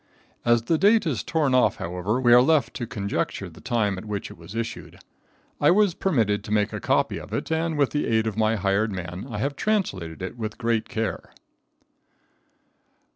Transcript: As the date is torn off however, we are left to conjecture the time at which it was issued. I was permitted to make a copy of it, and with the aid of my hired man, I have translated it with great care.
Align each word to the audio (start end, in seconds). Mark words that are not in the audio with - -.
As 0.43 0.63
the 0.63 0.79
date 0.79 1.05
is 1.05 1.21
torn 1.23 1.53
off 1.53 1.75
however, 1.75 2.19
we 2.19 2.33
are 2.33 2.41
left 2.41 2.73
to 2.73 2.87
conjecture 2.87 3.49
the 3.51 3.61
time 3.61 3.99
at 3.99 4.05
which 4.05 4.31
it 4.31 4.33
was 4.39 4.55
issued. 4.55 4.97
I 5.59 5.69
was 5.69 5.93
permitted 5.93 6.43
to 6.43 6.51
make 6.51 6.73
a 6.73 6.79
copy 6.79 7.19
of 7.19 7.31
it, 7.33 7.51
and 7.51 7.77
with 7.77 7.91
the 7.91 8.07
aid 8.07 8.25
of 8.25 8.35
my 8.35 8.55
hired 8.55 8.91
man, 8.91 9.27
I 9.29 9.37
have 9.37 9.55
translated 9.55 10.23
it 10.23 10.39
with 10.39 10.57
great 10.57 10.89
care. 10.89 11.29